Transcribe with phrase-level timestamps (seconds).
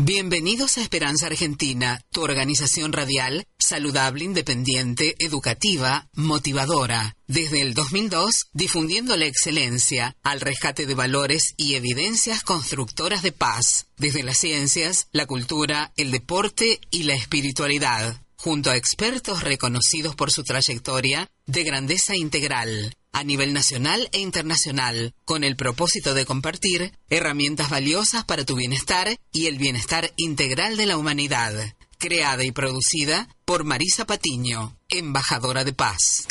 [0.00, 7.16] Bienvenidos a Esperanza Argentina, tu organización radial, saludable, independiente, educativa, motivadora.
[7.26, 13.86] Desde el 2002, difundiendo la excelencia al rescate de valores y evidencias constructoras de paz,
[13.96, 20.30] desde las ciencias, la cultura, el deporte y la espiritualidad, junto a expertos reconocidos por
[20.30, 26.92] su trayectoria de grandeza integral a nivel nacional e internacional, con el propósito de compartir
[27.10, 31.52] herramientas valiosas para tu bienestar y el bienestar integral de la humanidad.
[31.98, 36.26] Creada y producida por Marisa Patiño, embajadora de paz.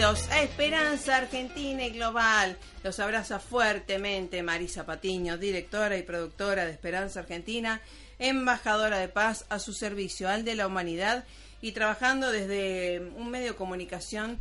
[0.00, 2.56] A Esperanza Argentina y Global.
[2.82, 7.82] Los abraza fuertemente Marisa Patiño, directora y productora de Esperanza Argentina,
[8.18, 11.24] embajadora de paz a su servicio, al de la humanidad
[11.60, 14.40] y trabajando desde un medio de comunicación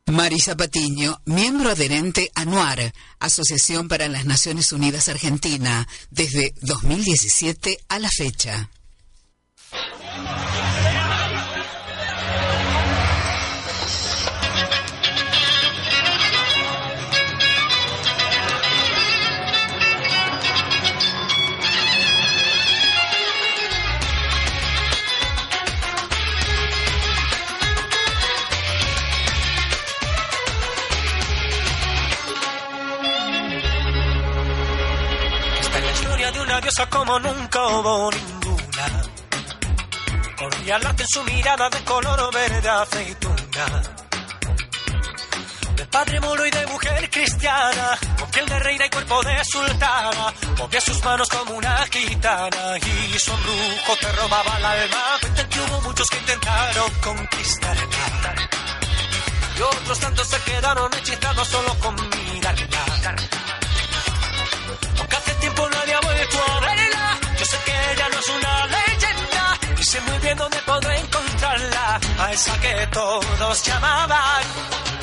[0.08, 8.10] Marisa Patiño, miembro adherente ANUAR, Asociación para las Naciones Unidas Argentina, desde 2017 a la
[8.10, 8.72] fecha.
[36.62, 39.04] Diosa como nunca hubo ninguna.
[40.38, 43.66] Corría late en su mirada de color verde aceituna.
[45.76, 50.34] De padre moro y de mujer cristiana, con piel de reina y cuerpo de sultana,
[50.58, 55.04] movía sus manos como una gitana y su embrujo te robaba el alma.
[55.22, 58.36] Cuentan que hubo muchos que intentaron conquistarla
[59.56, 63.16] y otros tantos se quedaron hechizados solo con mirarla.
[65.00, 65.70] Aunque hace tiempo
[66.24, 70.02] nadie ha vuelto a verla, yo sé que ella no es una leyenda y sé
[70.02, 75.03] muy bien dónde podré encontrarla, a esa que todos llamaban.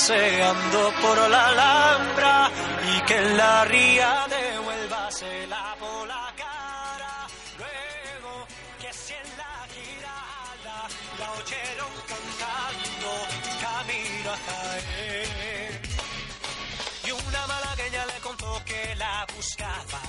[0.00, 2.50] Paseando por la Alhambra
[2.90, 7.26] y que en la ría de Huelva se lavó la cara.
[7.58, 8.46] Luego
[8.80, 10.88] que si en la girada
[11.18, 13.10] la oyeron cantando
[13.60, 15.82] camino a caer.
[17.06, 20.00] Y una malagueña le contó que la buscaba.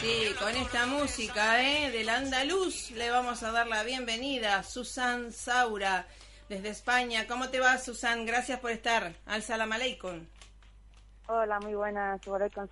[0.00, 1.90] Sí, con esta música ¿eh?
[1.90, 6.06] del andaluz le vamos a dar la bienvenida a Susan Saura
[6.48, 7.26] desde España.
[7.26, 8.26] ¿Cómo te va, Susan?
[8.26, 9.14] Gracias por estar.
[9.26, 10.26] Al salam aleikum.
[11.26, 12.20] Hola, muy buenas.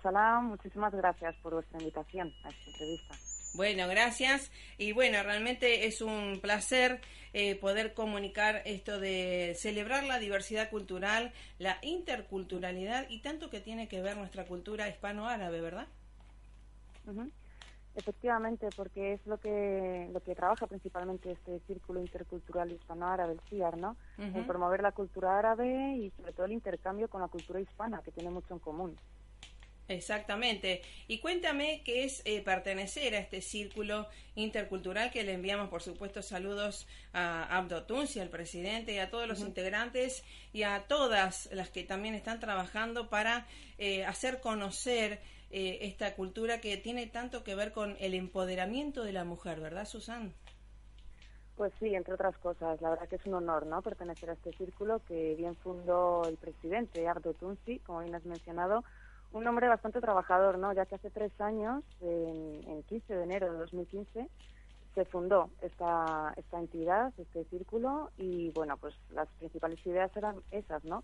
[0.01, 0.49] Salam.
[0.49, 3.15] Muchísimas gracias por vuestra invitación a esta entrevista.
[3.55, 4.51] Bueno, gracias.
[4.77, 7.01] Y bueno, realmente es un placer
[7.33, 13.87] eh, poder comunicar esto de celebrar la diversidad cultural, la interculturalidad y tanto que tiene
[13.87, 15.87] que ver nuestra cultura hispano-árabe, ¿verdad?
[17.07, 17.31] Ujú.
[17.95, 23.77] Efectivamente, porque es lo que lo que trabaja principalmente este círculo intercultural hispano-árabe, el CIAR,
[23.77, 23.95] ¿no?
[24.17, 28.11] En promover la cultura árabe y sobre todo el intercambio con la cultura hispana, que
[28.11, 28.97] tiene mucho en común.
[29.87, 30.81] Exactamente.
[31.07, 36.21] Y cuéntame qué es eh, pertenecer a este círculo intercultural que le enviamos, por supuesto,
[36.21, 40.23] saludos a Abdo Tunsi, al presidente, y a todos los integrantes
[40.53, 43.45] y a todas las que también están trabajando para
[43.77, 45.21] eh, hacer conocer
[45.55, 49.85] eh, esta cultura que tiene tanto que ver con el empoderamiento de la mujer, ¿verdad,
[49.85, 50.33] Susan?
[51.55, 52.81] Pues sí, entre otras cosas.
[52.81, 53.83] La verdad que es un honor, ¿no?
[53.83, 58.83] Pertenecer a este círculo que bien fundó el presidente Ardo Tunsi, como bien has mencionado,
[59.31, 60.73] un hombre bastante trabajador, ¿no?
[60.73, 64.27] Ya que hace tres años, en, en 15 de enero de 2015,
[64.95, 70.83] se fundó esta, esta entidad, este círculo, y bueno, pues las principales ideas eran esas,
[70.83, 71.03] ¿no?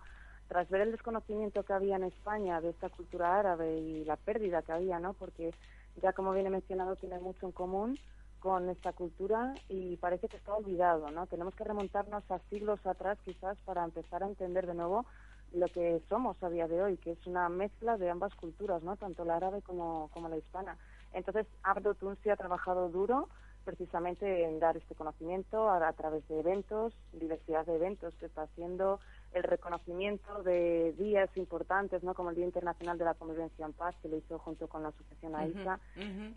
[0.50, 4.64] Tras ver el desconocimiento que había en España de esta cultura árabe y la pérdida
[4.64, 5.14] que había, ¿no?
[5.14, 5.54] Porque
[6.02, 8.00] ya como bien mencionado, tiene mucho en común
[8.40, 11.28] con esta cultura y parece que está olvidado, ¿no?
[11.28, 15.06] Tenemos que remontarnos a siglos atrás quizás para empezar a entender de nuevo
[15.54, 18.98] lo que somos a día de hoy, que es una mezcla de ambas culturas, ¿no?
[18.98, 20.78] Tanto la árabe como, como la hispana.
[21.14, 23.30] Entonces, Abdo Tunsi ha trabajado duro
[23.66, 29.00] precisamente en dar este conocimiento a través de eventos, diversidad de eventos que está haciendo,
[29.34, 32.14] el reconocimiento de días importantes, ¿no?
[32.14, 34.90] Como el Día Internacional de la Convivencia en Paz, que lo hizo junto con la
[34.90, 35.80] Asociación AISA,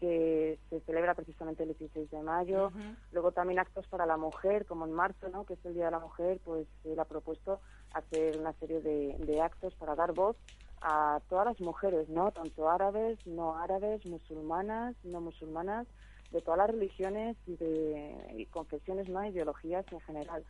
[0.01, 2.71] que se celebra precisamente el 16 de mayo.
[3.13, 5.45] Luego también actos para la mujer, como en marzo, ¿no?
[5.45, 7.61] que es el Día de la Mujer, pues él ha propuesto
[7.95, 10.37] hacer una serie de, de actos para dar voz
[10.83, 12.33] a todas las mujeres, ¿no?
[12.33, 15.87] Tanto árabes, no árabes, musulmanas, no musulmanas,
[16.33, 19.25] de todas las religiones y de y confesiones, ¿no?
[19.25, 20.45] Ideologías en general,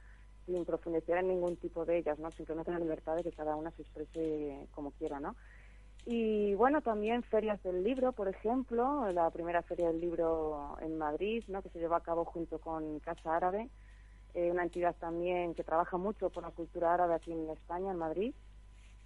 [0.47, 2.31] sin profundizar en ningún tipo de ellas, ¿no?
[2.31, 5.37] Simplemente la libertad de que cada una se exprese como quiera, ¿no?
[6.05, 11.45] Y bueno, también ferias del libro, por ejemplo, la primera feria del libro en Madrid,
[11.47, 11.63] ¿no?
[11.63, 13.69] que se lleva a cabo junto con Casa Árabe,
[14.35, 17.99] eh, una entidad también que trabaja mucho por la cultura árabe aquí en España, en
[17.99, 18.35] Madrid,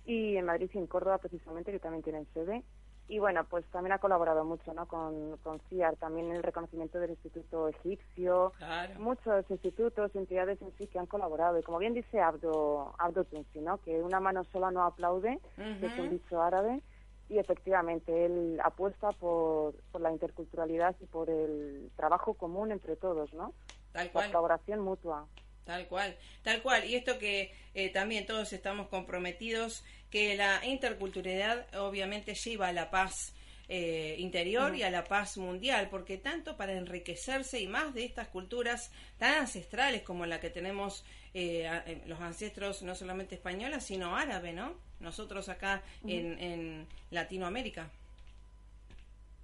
[0.07, 2.62] y en Madrid y en Córdoba precisamente, que también tienen sede.
[3.08, 4.86] Y bueno, pues también ha colaborado mucho ¿no?
[4.86, 8.52] con, con CIAR, también el reconocimiento del Instituto Egipcio,
[8.98, 11.58] muchos institutos entidades en sí que han colaborado.
[11.58, 13.78] Y como bien dice Abdo, Abdo Tunsi, ¿no?
[13.78, 16.82] que una mano sola no aplaude, es un dicho árabe,
[17.28, 23.32] y efectivamente él apuesta por, por la interculturalidad y por el trabajo común entre todos,
[23.34, 23.52] ¿no?
[23.92, 24.26] Tal cual.
[24.26, 25.26] La colaboración mutua.
[25.66, 26.85] Tal cual, tal cual.
[26.88, 32.88] Y esto que eh, también todos estamos comprometidos, que la interculturalidad obviamente lleva a la
[32.88, 33.35] paz
[33.68, 38.28] eh, interior y a la paz mundial, porque tanto para enriquecerse y más de estas
[38.28, 41.04] culturas tan ancestrales como la que tenemos
[41.35, 44.75] eh, los ancestros no solamente españolas, sino árabe, ¿no?
[45.00, 47.90] Nosotros acá en, en Latinoamérica.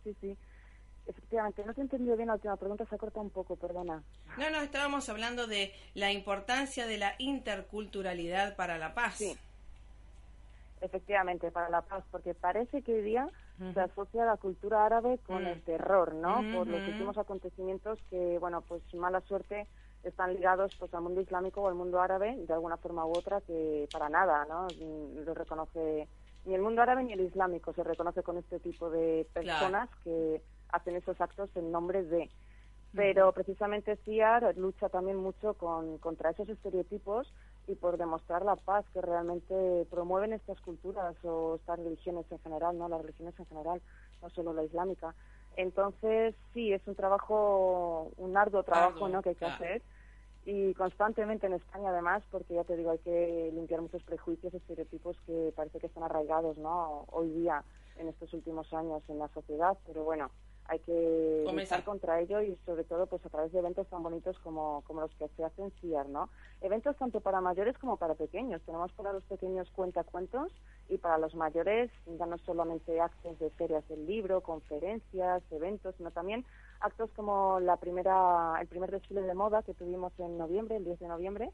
[0.05, 0.37] Sí, sí.
[1.07, 4.03] Efectivamente, no te he entendido bien la última pregunta, se ha cortado un poco, perdona.
[4.39, 9.17] No, no, estábamos hablando de la importancia de la interculturalidad para la paz.
[9.17, 9.37] Sí,
[10.81, 13.29] efectivamente, para la paz, porque parece que hoy día
[13.75, 16.43] se asocia la cultura árabe con el terror, ¿no?
[16.57, 19.69] Por los últimos acontecimientos que, bueno, pues mala suerte
[20.03, 23.41] están ligados pues al mundo islámico o al mundo árabe de alguna forma u otra
[23.41, 24.67] que para nada, ¿no?
[25.25, 26.09] Lo reconoce
[26.45, 30.43] ni el mundo árabe ni el islámico se reconoce con este tipo de personas que
[30.73, 32.31] hacen esos actos en nombre de.
[32.95, 37.33] Pero precisamente CIAR lucha también mucho con, contra esos estereotipos
[37.67, 42.77] y por demostrar la paz que realmente promueven estas culturas o estas religiones en general,
[42.77, 43.81] no las religiones en general,
[44.21, 45.15] no solo la islámica.
[45.57, 49.23] Entonces, sí, es un trabajo, un arduo trabajo ¿no?
[49.23, 49.83] que hay que hacer
[50.45, 55.17] y constantemente en España además, porque ya te digo, hay que limpiar muchos prejuicios, estereotipos
[55.27, 57.05] que parece que están arraigados ¿no?
[57.11, 57.63] hoy día
[57.97, 60.31] en estos últimos años en la sociedad, pero bueno,
[60.67, 64.39] hay que luchar contra ello y sobre todo pues a través de eventos tan bonitos
[64.41, 66.29] como, como los que se hacen CIAR, ¿no?
[66.61, 68.63] Eventos tanto para mayores como para pequeños.
[68.63, 70.53] Tenemos para los pequeños cuentacuentos
[70.89, 76.11] y para los mayores ya no solamente actos de ferias del libro, conferencias, eventos, sino
[76.11, 76.45] también
[76.81, 81.01] actos como la primera, el primer desfile de moda que tuvimos en noviembre, el 10
[81.01, 81.51] de noviembre,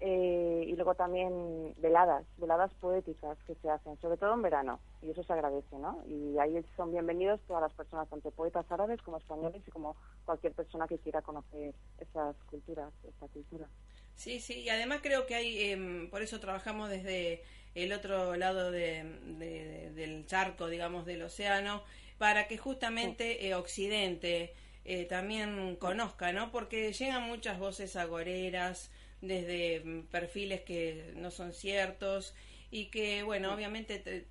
[0.00, 5.10] eh, y luego también veladas, veladas poéticas que se hacen, sobre todo en verano, y
[5.10, 6.02] eso se agradece, ¿no?
[6.06, 10.52] Y ahí son bienvenidos todas las personas, tanto poetas árabes como españoles y como cualquier
[10.52, 13.66] persona que quiera conocer esas culturas, esta cultura.
[14.14, 17.42] Sí, sí, y además creo que hay, em, por eso trabajamos desde
[17.74, 21.82] el otro lado del charco, digamos, del océano,
[22.18, 26.50] para que justamente eh, Occidente eh, también conozca, ¿no?
[26.52, 28.90] Porque llegan muchas voces agoreras,
[29.26, 32.34] desde mm, perfiles que no son ciertos
[32.70, 34.26] y que, bueno, obviamente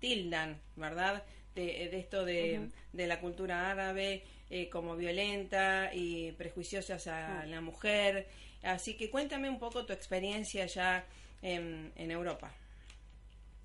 [0.00, 1.24] tildan, ¿verdad?
[1.54, 8.28] De, esto de, de, la cultura árabe eh, como violenta y prejuiciosa hacia la mujer.
[8.62, 11.04] Así que cuéntame un poco tu experiencia ya
[11.42, 12.52] en, en Europa.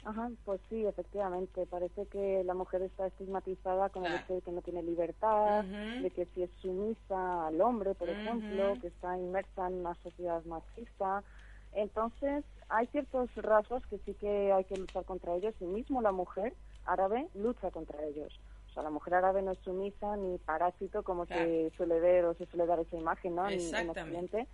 [0.06, 1.66] Ajá, pues sí, efectivamente.
[1.66, 6.12] Parece que la mujer está estigmatizada con el hecho de que no tiene libertad, de
[6.12, 11.24] que si es sumisa al hombre, por ejemplo, que está inmersa en una sociedad machista.
[11.72, 16.12] Entonces, hay ciertos rasgos que sí que hay que luchar contra ellos y mismo la
[16.12, 16.54] mujer
[16.86, 18.38] árabe lucha contra ellos.
[18.70, 22.34] O sea, la mujer árabe no es sumisa ni parásito como se suele ver o
[22.34, 23.48] se suele dar esa imagen, ¿no?
[23.48, 24.48] En, en Occidente.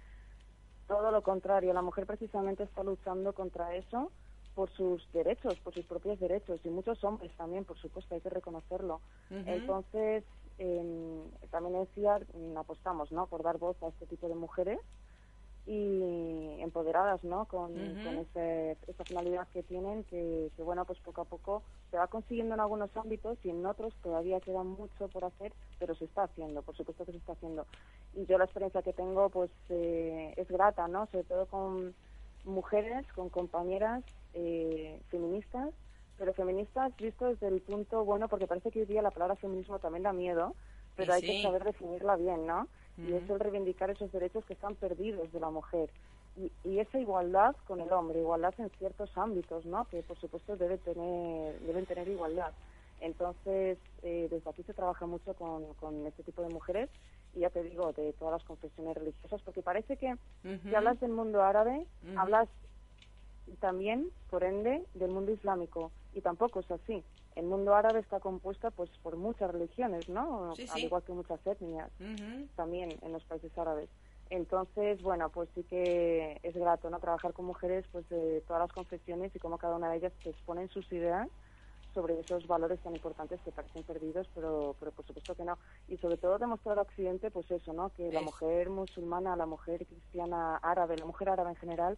[0.88, 4.12] Todo lo contrario, la mujer precisamente está luchando contra eso
[4.60, 8.30] por sus derechos, por sus propios derechos, y muchos hombres también, por supuesto, hay que
[8.30, 9.00] reconocerlo.
[9.30, 10.26] Entonces,
[11.50, 12.20] también decía,
[12.58, 13.28] apostamos ¿no?
[13.28, 14.78] por dar voz a este tipo de mujeres
[15.66, 17.46] y empoderadas ¿no?
[17.46, 22.60] con, esa finalidad que tienen, que, bueno, pues poco a poco se va consiguiendo en
[22.60, 26.76] algunos ámbitos y en otros todavía queda mucho por hacer, pero se está haciendo, por
[26.76, 27.66] supuesto que se está haciendo.
[28.14, 31.06] Y yo la experiencia que tengo pues eh, es grata, ¿no?
[31.06, 31.96] sobre todo con
[32.44, 35.70] mujeres, con compañeras eh, feministas,
[36.18, 39.80] pero feministas visto desde el punto bueno, porque parece que hoy día la palabra feminismo
[39.80, 40.56] también da miedo,
[40.96, 42.68] pero hay que saber definirla bien, ¿no?
[42.98, 45.90] Y es el reivindicar esos derechos que están perdidos de la mujer.
[46.36, 49.86] Y, y, esa igualdad con el hombre, igualdad en ciertos ámbitos, ¿no?
[49.86, 52.52] Que por supuesto debe tener, deben tener igualdad.
[53.02, 56.90] Entonces, eh, desde aquí se trabaja mucho con, con este tipo de mujeres
[57.36, 60.16] y ya te digo, de todas las confesiones religiosas, porque parece que
[60.64, 62.50] si hablas del mundo árabe, hablas
[63.60, 65.92] también, por ende, del mundo islámico.
[66.14, 67.04] Y tampoco es así.
[67.36, 70.52] El mundo árabe está compuesto pues por muchas religiones, ¿no?
[70.52, 71.90] Al igual que muchas etnias,
[72.56, 73.90] también en los países árabes.
[74.30, 77.00] Entonces, bueno, pues sí que es grato, ¿no?
[77.00, 80.70] Trabajar con mujeres pues de todas las confesiones y cómo cada una de ellas exponen
[80.70, 81.28] sus ideas
[81.94, 85.58] sobre esos valores tan importantes que parecen perdidos, pero, pero por supuesto que no.
[85.88, 87.90] Y sobre todo demostrar a Occidente, pues eso, ¿no?
[87.90, 91.98] Que la mujer musulmana, la mujer cristiana árabe, la mujer árabe en general,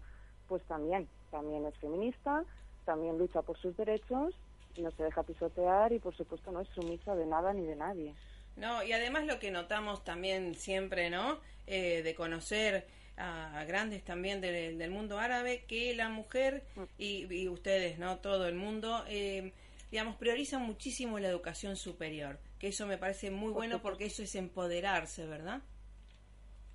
[0.51, 2.43] pues también, también es feminista,
[2.83, 4.35] también lucha por sus derechos
[4.81, 8.13] no se deja pisotear y por supuesto no es sumisa de nada ni de nadie.
[8.57, 11.39] No, y además lo que notamos también siempre, ¿no?
[11.67, 16.63] Eh, de conocer a, grandes también del mundo árabe, que la mujer
[16.97, 18.17] y, y ustedes, ¿no?
[18.17, 19.53] Todo el mundo, eh,
[19.89, 24.35] digamos, priorizan muchísimo la educación superior, que eso me parece muy bueno porque eso es
[24.35, 25.61] empoderarse, ¿verdad?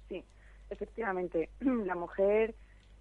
[0.08, 0.24] Sí,
[0.70, 1.50] efectivamente.
[1.60, 2.54] La mujer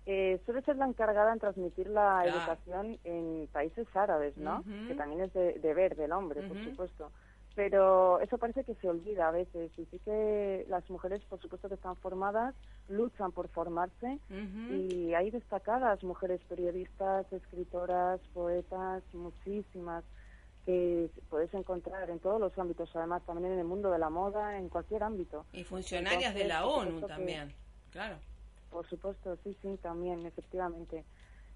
[0.05, 4.63] eh, suele ser la encargada en transmitir la educación en países árabes, ¿no?
[4.87, 7.11] Que también es de, deber del hombre, por supuesto.
[7.55, 9.71] Pero eso parece que se olvida a veces.
[9.77, 12.53] Y sí que las mujeres, por supuesto, que están formadas,
[12.89, 14.19] luchan por formarse.
[14.69, 20.03] Y hay destacadas mujeres periodistas, escritoras, poetas, muchísimas
[20.65, 24.57] que puedes encontrar en todos los ámbitos, además también en el mundo de la moda,
[24.57, 25.45] en cualquier ámbito.
[25.53, 27.53] Y funcionarias de la ONU que- también,
[27.91, 28.17] claro.
[28.75, 31.05] Por supuesto, sí, sí, también, efectivamente.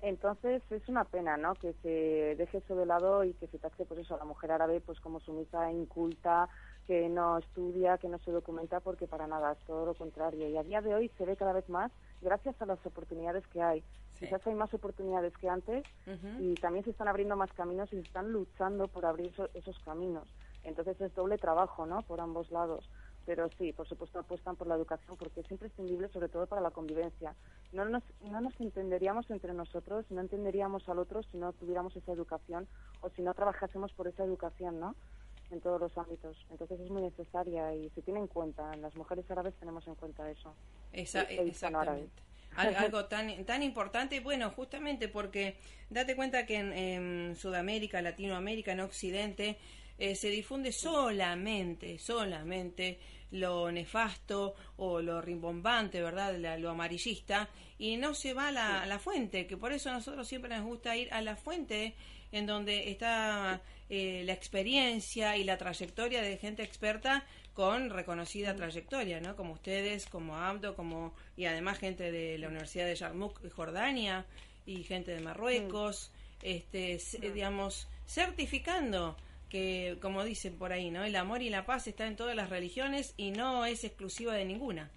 [0.02, 1.56] Entonces es una pena, ¿no?
[1.56, 1.90] Que se
[2.38, 5.02] deje eso de lado y que se taxe, pues eso, a la mujer árabe, pues
[5.02, 6.48] como sumisa, inculta,
[6.88, 10.48] que no estudia, que no se documenta, porque para nada, es todo lo contrario.
[10.48, 13.62] Y a día de hoy se ve cada vez más, gracias a las oportunidades que
[13.62, 13.82] hay.
[14.14, 14.26] Sí.
[14.26, 15.86] Quizás hay más oportunidades que antes
[16.42, 19.78] y también se están abriendo más caminos y se están luchando por abrir eso- esos
[19.80, 20.24] caminos.
[20.64, 22.04] Entonces es doble trabajo, ¿no?
[22.04, 22.90] Por ambos lados.
[23.30, 26.72] Pero sí, por supuesto apuestan por la educación porque es imprescindible, sobre todo para la
[26.72, 27.36] convivencia.
[27.72, 32.12] No nos, no nos entenderíamos entre nosotros, no entenderíamos al otro si no tuviéramos esa
[32.12, 32.68] educación
[33.02, 34.96] o si no trabajásemos por esa educación, ¿no?
[35.52, 36.44] En todos los ámbitos.
[36.50, 38.76] Entonces es muy necesaria y se tiene en cuenta.
[38.78, 40.56] Las mujeres árabes tenemos en cuenta eso.
[40.92, 42.24] Esa- exactamente.
[42.56, 45.56] Al- algo tan tan importante, bueno, justamente porque
[45.92, 49.60] date cuenta que en, en Sudamérica, Latinoamérica, en Occidente,
[50.00, 52.98] eh, se difunde solamente, solamente
[53.32, 56.36] lo nefasto o lo rimbombante, ¿verdad?
[56.38, 59.94] La- lo amarillista, y no se va a la, la fuente, que por eso a
[59.94, 61.94] nosotros siempre nos gusta ir a la fuente
[62.32, 69.20] en donde está eh, la experiencia y la trayectoria de gente experta con reconocida trayectoria,
[69.20, 69.36] ¿no?
[69.36, 74.26] Como ustedes, como Abdo, como y además gente de la Universidad de Yarmouk, Jordania,
[74.66, 76.12] y gente de Marruecos,
[76.44, 79.18] este, s- digamos, certificando
[79.50, 81.04] que, como dicen por ahí, ¿no?
[81.04, 84.46] El amor y la paz está en todas las religiones y no es exclusiva de
[84.46, 84.90] ninguna.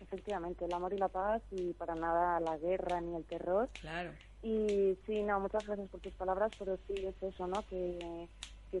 [0.00, 3.68] Efectivamente, el amor y la paz y para nada la guerra ni el terror.
[3.80, 4.12] Claro.
[4.42, 7.64] Y sí, no, muchas gracias por tus palabras, pero sí es eso, ¿no?
[7.68, 8.28] Que,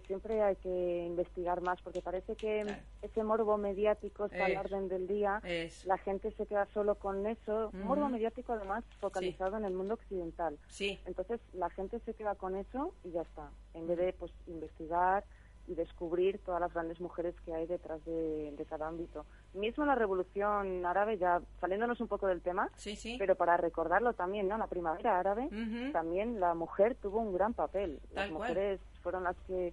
[0.08, 2.82] siempre hay que investigar más, porque parece que Claro.
[3.02, 4.56] ese morbo mediático está Es.
[4.56, 5.40] al orden del día.
[5.84, 7.70] La gente se queda solo con eso.
[7.72, 10.58] Morbo mediático, además, focalizado en el mundo occidental.
[10.66, 10.98] Sí.
[11.06, 13.50] Entonces, la gente se queda con eso y ya está.
[13.74, 15.22] En vez de, pues, investigar
[15.66, 19.24] y descubrir todas las grandes mujeres que hay detrás de, de cada ámbito.
[19.54, 23.16] Mismo la revolución árabe, ya saliéndonos un poco del tema, Sí, sí.
[23.18, 24.58] pero para recordarlo también, ¿no?
[24.58, 25.48] La primavera árabe,
[25.92, 27.98] también la mujer tuvo un gran papel.
[28.12, 28.32] Las cual.
[28.50, 29.72] mujeres fueron las que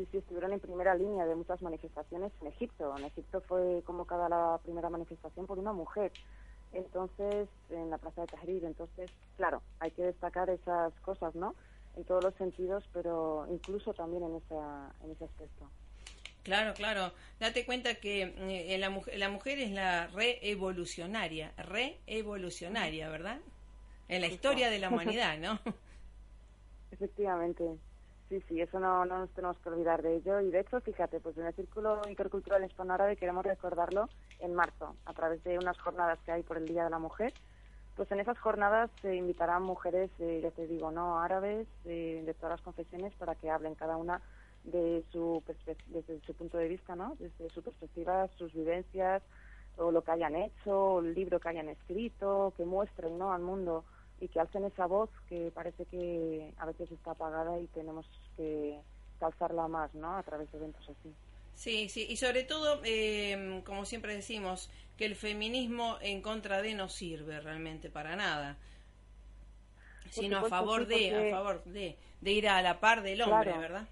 [0.00, 2.96] sí, sí, estuvieron en primera línea de muchas manifestaciones en Egipto.
[2.96, 6.12] En Egipto fue convocada la primera manifestación por una mujer.
[6.72, 8.64] Entonces, en la plaza de Tahrir.
[8.64, 11.54] Entonces, claro, hay que destacar esas cosas, ¿no?
[11.96, 15.68] En todos los sentidos, pero incluso también en, esa, en ese aspecto.
[16.42, 17.12] Claro, claro.
[17.38, 23.40] Date cuenta que eh, la, mujer, la mujer es la reevolucionaria, reevolucionaria, ¿verdad?
[24.08, 25.58] En la historia de la humanidad, ¿no?
[26.92, 27.78] Efectivamente.
[28.30, 30.40] Sí, sí, eso no, no nos tenemos que olvidar de ello.
[30.40, 35.12] Y de hecho, fíjate, pues en el Círculo Intercultural Hispano-Árabe queremos recordarlo en marzo, a
[35.14, 37.34] través de unas jornadas que hay por el Día de la Mujer.
[37.96, 42.34] Pues en esas jornadas se invitarán mujeres, eh, ya te digo, no árabes, eh, de
[42.34, 44.22] todas las confesiones, para que hablen cada una
[44.62, 45.42] de su
[45.88, 47.16] desde su punto de vista, ¿no?
[47.18, 49.24] Desde su perspectiva, sus vivencias,
[49.76, 53.32] o lo que hayan hecho, o el libro que hayan escrito, que muestren, ¿no?
[53.32, 53.84] Al mundo
[54.20, 58.06] y que alcen esa voz que parece que a veces está apagada y tenemos
[58.36, 58.78] que
[59.18, 60.16] calzarla más, ¿no?
[60.16, 61.12] A través de eventos así.
[61.54, 66.74] Sí, sí, y sobre todo, eh, como siempre decimos, que el feminismo en contra de
[66.74, 68.56] no sirve realmente para nada,
[70.10, 73.22] sino a favor sí, de, porque- a favor de, de ir a la par del
[73.22, 73.60] hombre, Claro.
[73.60, 73.88] ¿verdad?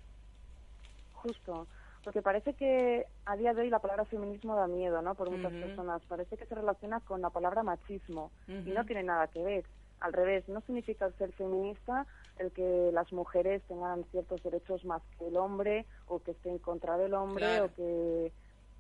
[1.15, 1.67] Justo,
[2.05, 5.15] porque parece que a día de hoy la palabra feminismo da miedo, ¿no?
[5.15, 6.01] Por muchas personas.
[6.07, 9.65] Parece que se relaciona con la palabra machismo y no tiene nada que ver.
[10.01, 12.07] Al revés, no significa ser feminista
[12.39, 16.59] el que las mujeres tengan ciertos derechos más que el hombre o que esté en
[16.59, 17.65] contra del hombre Claro.
[17.67, 18.33] o que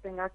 [0.02, 0.30] tenga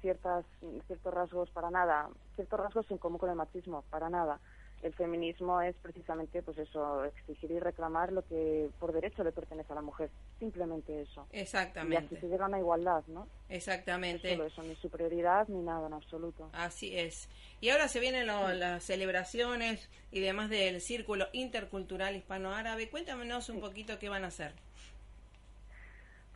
[0.00, 0.44] ciertas
[0.86, 4.38] ciertos rasgos para nada, ciertos rasgos en común con el machismo, para nada.
[4.82, 9.72] El feminismo es precisamente pues eso, exigir y reclamar lo que por derecho le pertenece
[9.72, 11.26] a la mujer, simplemente eso.
[11.32, 12.14] Exactamente.
[12.14, 13.26] Y así se llega a una igualdad, ¿no?
[13.48, 14.30] Exactamente.
[14.30, 16.50] No solo eso, ni superioridad ni nada en absoluto.
[16.52, 17.28] Así es.
[17.60, 22.88] Y ahora se vienen las celebraciones y demás del Círculo Intercultural Hispano-Árabe.
[22.90, 24.52] Cuéntanos un poquito qué van a hacer.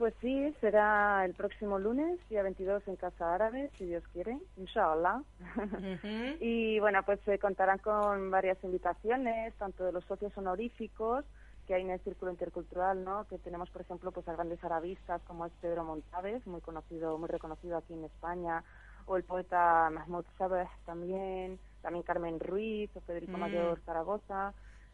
[0.02, 5.22] Pues sí, será el próximo lunes, día 22, en Casa Árabe, si Dios quiere, inshallah.
[6.40, 11.24] y bueno, pues se contarán con varias invitaciones, tanto de los socios honoríficos
[11.68, 13.28] que hay en el Círculo Intercultural, ¿no?
[13.28, 17.28] Que tenemos, por ejemplo, pues a grandes arabistas como es Pedro Montaves, muy conocido, muy
[17.28, 18.64] reconocido aquí en España,
[19.06, 23.40] o el poeta Mahmoud Sabeh también, también Carmen Ruiz o Federico mm.
[23.40, 24.52] Mayor Zaragoza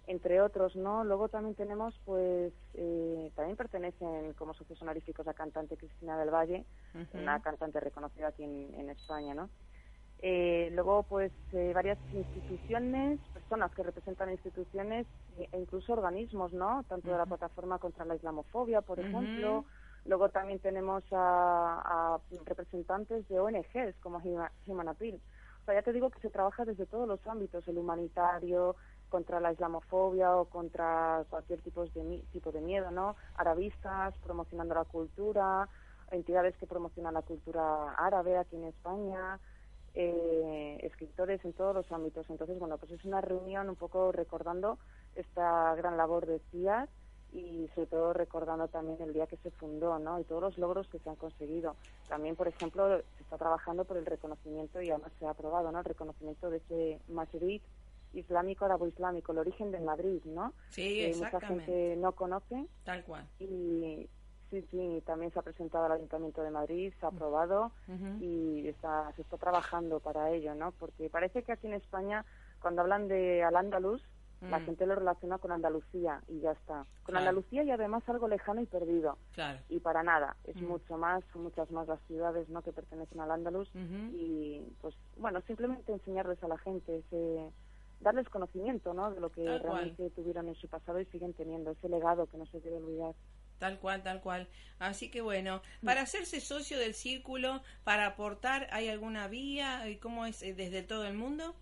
[0.08, 1.04] entre otros, ¿no?
[1.04, 6.64] Luego también tenemos, pues, eh, también pertenecen como socios honoríficos la cantante Cristina del Valle,
[7.12, 9.50] una cantante reconocida aquí en, España, ¿no?
[10.20, 16.84] Eh, luego, pues, eh, varias instituciones, personas que representan instituciones e incluso organismos, ¿no?
[16.88, 19.66] Tanto de la plataforma contra la islamofobia, por ejemplo.
[20.06, 24.22] Luego también tenemos a, a, representantes de ONGs como
[24.66, 25.20] Human Appeal.
[25.60, 28.74] O sea, ya te digo que se trabaja desde todos los ámbitos, el humanitario,
[29.08, 33.16] contra la islamofobia o contra cualquier tipo de, tipo de miedo, ¿no?
[33.36, 35.68] Arabistas promocionando la cultura,
[36.10, 39.38] entidades que promocionan la cultura árabe aquí en España,
[39.94, 42.28] eh, escritores en todos los ámbitos.
[42.30, 44.78] Entonces, bueno, pues es una reunión un poco recordando
[45.16, 46.88] esta gran labor de CIAS
[47.32, 50.18] y sobre todo recordando también el día que se fundó, ¿no?
[50.18, 51.76] Y todos los logros que se han conseguido.
[52.08, 55.78] También, por ejemplo, se está trabajando por el reconocimiento y además se ha aprobado, ¿no?
[55.80, 57.60] El reconocimiento de ese Madrid
[58.12, 60.52] islámico, arabo-islámico, el origen de Madrid, ¿no?
[60.70, 62.66] Sí, que mucha gente no conoce.
[62.84, 63.26] Tal cual.
[63.38, 64.08] Y
[64.50, 67.72] sí, sí, también se ha presentado al Ayuntamiento de Madrid, se ha aprobado
[68.20, 70.72] y está, se está trabajando para ello, ¿no?
[70.72, 72.24] Porque parece que aquí en España,
[72.60, 74.02] cuando hablan de Al-Ándalus,
[74.40, 74.64] la mm.
[74.66, 76.86] gente lo relaciona con Andalucía y ya está.
[77.02, 79.18] Con Andalucía y además algo lejano y perdido.
[79.32, 79.58] Claro.
[79.68, 80.64] Y para nada, es mm.
[80.64, 82.62] mucho más, son muchas más las ciudades ¿no?
[82.62, 87.50] que pertenecen al Andalus y pues bueno, simplemente enseñarles a la gente ese
[88.00, 89.10] darles conocimiento ¿no?
[89.10, 92.46] de lo que realmente tuvieron en su pasado y siguen teniendo, ese legado que no
[92.46, 93.14] se debe olvidar.
[93.58, 94.48] Tal cual, tal cual.
[94.78, 99.88] Así que bueno, para hacerse socio del círculo, para aportar, ¿hay alguna vía?
[99.88, 101.56] ¿Y ¿Cómo es eh, desde todo el mundo?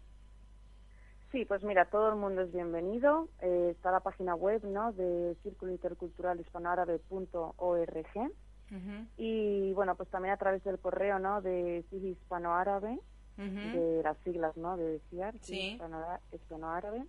[1.32, 3.28] Sí, pues mira, todo el mundo es bienvenido.
[3.40, 4.92] Eh, está la página web ¿no?
[4.92, 8.32] de Círculo Intercultural Hispanoárabe.org.
[9.16, 11.40] Y bueno, pues también a través del correo ¿no?
[11.40, 13.00] de Hispanoárabe
[13.36, 14.76] de las siglas, ¿no?
[14.76, 15.78] De CIAR, sí.
[16.32, 17.06] hispano-árabe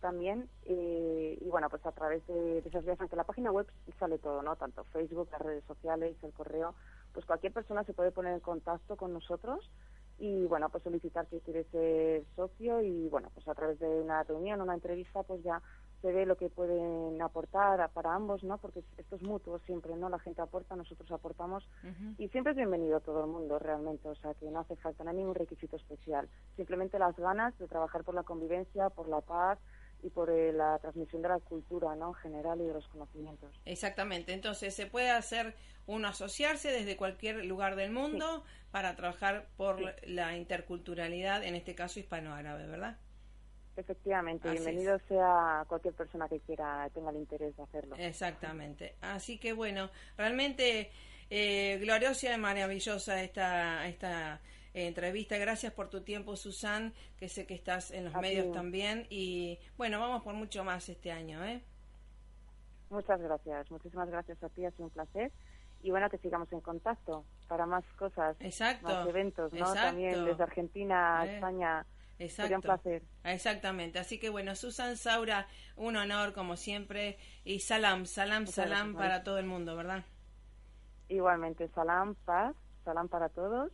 [0.00, 0.48] también.
[0.64, 3.66] Eh, y bueno, pues a través de, esas vías, aunque la página web
[3.98, 4.56] sale todo, ¿no?
[4.56, 6.74] Tanto Facebook, las redes sociales, el correo,
[7.12, 9.70] pues cualquier persona se puede poner en contacto con nosotros
[10.18, 14.22] y bueno, pues solicitar que quiere ser socio y bueno, pues a través de una
[14.22, 15.62] reunión, una entrevista, pues ya
[16.02, 18.58] se ve lo que pueden aportar para ambos, ¿no?
[18.58, 20.08] Porque esto es mutuo siempre, ¿no?
[20.08, 21.66] La gente aporta, nosotros aportamos
[22.18, 25.10] y siempre es bienvenido todo el mundo realmente, o sea, que no hace falta, no
[25.10, 29.58] hay ningún requisito especial, simplemente las ganas de trabajar por la convivencia, por la paz
[30.02, 32.08] y por eh, la transmisión de la cultura, ¿no?
[32.08, 33.60] En general y de los conocimientos.
[33.66, 35.54] Exactamente, entonces se puede hacer
[35.86, 42.00] uno asociarse desde cualquier lugar del mundo para trabajar por la interculturalidad, en este caso
[42.00, 42.96] hispano-árabe, ¿verdad?
[43.76, 47.96] Efectivamente, bienvenido sea cualquier persona que quiera, tenga el interés de hacerlo.
[47.96, 48.96] Exactamente.
[49.00, 50.90] Así que bueno, realmente
[51.30, 54.40] eh, gloriosa y maravillosa esta, esta
[54.74, 55.38] eh, entrevista.
[55.38, 59.06] Gracias por tu tiempo, Susan, que sé que estás en los medios también.
[59.08, 61.44] Y bueno, vamos por mucho más este año.
[61.44, 61.62] ¿eh?
[62.90, 65.30] Muchas gracias, muchísimas gracias a ti, ha sido un placer.
[65.82, 68.36] Y bueno, que sigamos en contacto para más cosas,
[68.82, 69.72] más eventos, ¿no?
[69.72, 71.34] También desde Argentina a eh.
[71.36, 71.86] España
[72.20, 72.54] Exacto.
[72.54, 73.02] un placer.
[73.24, 73.98] Exactamente.
[73.98, 77.18] Así que bueno, Susan Saura, un honor como siempre.
[77.44, 80.04] Y salam, salam, salam para todo el mundo, ¿verdad?
[81.08, 82.54] Igualmente, salam, paz,
[82.84, 83.72] salam para todos,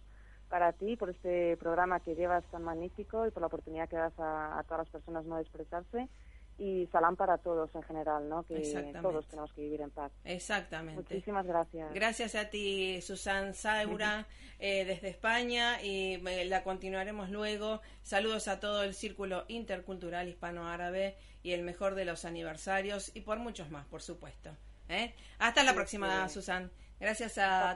[0.49, 4.19] para ti, por este programa que llevas tan magnífico y por la oportunidad que das
[4.19, 6.09] a, a todas las personas no de expresarse
[6.59, 8.43] y salam para todos en general, ¿no?
[8.45, 8.61] Que
[9.01, 10.11] todos tenemos que vivir en paz.
[10.25, 11.15] Exactamente.
[11.15, 11.93] Muchísimas gracias.
[11.93, 14.27] Gracias a ti, Susan Saura,
[14.59, 17.81] eh, desde España, y eh, la continuaremos luego.
[18.03, 23.39] Saludos a todo el Círculo Intercultural Hispano-Árabe y el mejor de los aniversarios, y por
[23.39, 24.51] muchos más, por supuesto.
[24.89, 25.15] ¿eh?
[25.39, 26.71] Hasta la próxima, Susan.
[26.99, 27.73] Gracias a,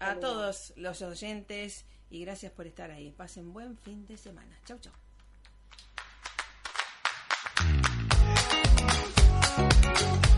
[0.00, 3.12] a todos los oyentes y gracias por estar ahí.
[3.12, 4.58] Pasen buen fin de semana.
[4.64, 5.01] Chau, chau.
[9.82, 10.31] Nada